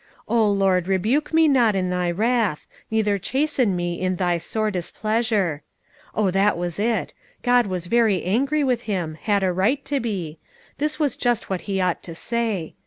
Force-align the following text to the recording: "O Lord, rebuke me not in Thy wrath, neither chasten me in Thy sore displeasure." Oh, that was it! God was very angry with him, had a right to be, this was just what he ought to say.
"O 0.27 0.49
Lord, 0.49 0.87
rebuke 0.87 1.31
me 1.31 1.47
not 1.47 1.75
in 1.75 1.91
Thy 1.91 2.09
wrath, 2.09 2.65
neither 2.89 3.19
chasten 3.19 3.75
me 3.75 4.01
in 4.01 4.15
Thy 4.15 4.39
sore 4.39 4.71
displeasure." 4.71 5.61
Oh, 6.15 6.31
that 6.31 6.57
was 6.57 6.79
it! 6.79 7.13
God 7.43 7.67
was 7.67 7.85
very 7.85 8.23
angry 8.23 8.63
with 8.63 8.89
him, 8.89 9.13
had 9.13 9.43
a 9.43 9.53
right 9.53 9.85
to 9.85 9.99
be, 9.99 10.39
this 10.79 10.97
was 10.97 11.15
just 11.15 11.51
what 11.51 11.61
he 11.69 11.79
ought 11.79 12.01
to 12.01 12.15
say. 12.15 12.73